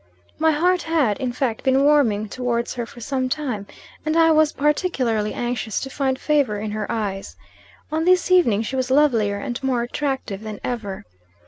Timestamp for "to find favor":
5.81-6.57